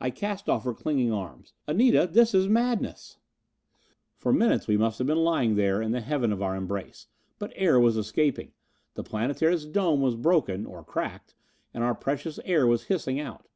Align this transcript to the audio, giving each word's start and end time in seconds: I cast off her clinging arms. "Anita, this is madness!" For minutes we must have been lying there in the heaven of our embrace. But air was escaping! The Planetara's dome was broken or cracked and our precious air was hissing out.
I 0.00 0.10
cast 0.10 0.48
off 0.48 0.62
her 0.62 0.72
clinging 0.72 1.10
arms. 1.12 1.54
"Anita, 1.66 2.06
this 2.08 2.34
is 2.34 2.46
madness!" 2.46 3.18
For 4.16 4.32
minutes 4.32 4.68
we 4.68 4.76
must 4.76 4.98
have 4.98 5.08
been 5.08 5.24
lying 5.24 5.56
there 5.56 5.82
in 5.82 5.90
the 5.90 6.00
heaven 6.02 6.30
of 6.32 6.40
our 6.40 6.54
embrace. 6.54 7.08
But 7.40 7.52
air 7.56 7.80
was 7.80 7.96
escaping! 7.96 8.52
The 8.94 9.02
Planetara's 9.02 9.66
dome 9.66 10.02
was 10.02 10.14
broken 10.14 10.66
or 10.66 10.84
cracked 10.84 11.34
and 11.74 11.82
our 11.82 11.96
precious 11.96 12.38
air 12.44 12.64
was 12.64 12.84
hissing 12.84 13.18
out. 13.18 13.48